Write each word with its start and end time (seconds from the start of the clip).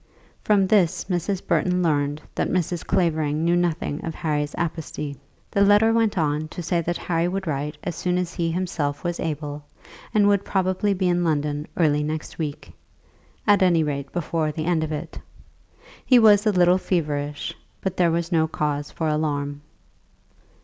From 0.41 0.65
this 0.65 1.05
Mrs. 1.05 1.45
Burton 1.45 1.83
learned 1.83 2.23
that 2.33 2.49
Mrs. 2.49 2.83
Clavering 2.83 3.43
knew 3.45 3.55
nothing 3.55 4.03
of 4.03 4.15
Harry's 4.15 4.55
apostasy. 4.57 5.15
The 5.51 5.61
letter 5.61 5.93
went 5.93 6.17
on 6.17 6.47
to 6.47 6.63
say 6.63 6.81
that 6.81 6.97
Harry 6.97 7.27
would 7.27 7.45
write 7.45 7.77
as 7.83 7.95
soon 7.95 8.17
as 8.17 8.33
he 8.33 8.49
himself 8.49 9.03
was 9.03 9.19
able, 9.19 9.63
and 10.11 10.27
would 10.27 10.43
probably 10.43 10.95
be 10.95 11.07
in 11.07 11.23
London 11.23 11.67
early 11.77 12.01
next 12.01 12.39
week, 12.39 12.71
at 13.45 13.61
any 13.61 13.83
rate 13.83 14.11
before 14.11 14.51
the 14.51 14.65
end 14.65 14.83
of 14.83 14.91
it. 14.91 15.19
He 16.03 16.17
was 16.17 16.47
a 16.47 16.51
little 16.51 16.79
feverish, 16.79 17.53
but 17.81 17.95
there 17.97 18.09
was 18.09 18.31
no 18.31 18.47
cause 18.47 18.89
for 18.89 19.07
alarm. 19.07 19.61